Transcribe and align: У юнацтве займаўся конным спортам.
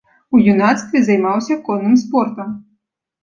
У 0.35 0.39
юнацтве 0.51 1.01
займаўся 1.09 1.57
конным 1.67 1.95
спортам. 2.05 2.49